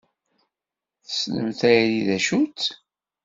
Tessnem 1.05 1.49
tayri 1.59 2.01
d 2.07 2.09
acu-tt? 2.17 2.63